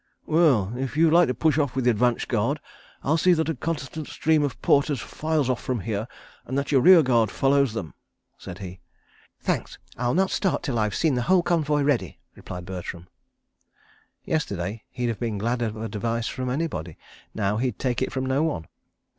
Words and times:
"Well—if 0.25 0.97
you 0.97 1.11
like 1.11 1.27
to 1.27 1.35
push 1.35 1.59
off 1.59 1.75
with 1.75 1.85
the 1.85 1.91
advance 1.91 2.25
guard, 2.25 2.59
I'll 3.03 3.19
see 3.19 3.33
that 3.33 3.49
a 3.49 3.53
constant 3.53 4.07
stream 4.07 4.41
of 4.41 4.59
porters 4.63 4.99
files 4.99 5.47
off 5.47 5.61
from 5.61 5.81
here, 5.81 6.07
and 6.43 6.57
that 6.57 6.71
your 6.71 6.81
rear 6.81 7.03
guard 7.03 7.29
follows 7.29 7.75
them," 7.75 7.93
said 8.35 8.57
he. 8.57 8.79
"Thanks—I'll 9.41 10.15
not 10.15 10.31
start 10.31 10.63
till 10.63 10.79
I've 10.79 10.95
seen 10.95 11.13
the 11.13 11.21
whole 11.29 11.43
convoy 11.43 11.83
ready," 11.83 12.19
replied 12.33 12.65
Bertram. 12.65 13.09
Yesterday 14.25 14.85
he'd 14.89 15.09
have 15.09 15.19
been 15.19 15.37
glad 15.37 15.61
of 15.61 15.77
advice 15.77 16.27
from 16.27 16.49
anybody. 16.49 16.97
Now 17.35 17.57
he'd 17.57 17.77
take 17.77 18.01
it 18.01 18.11
from 18.11 18.25
no 18.25 18.41
one. 18.41 18.65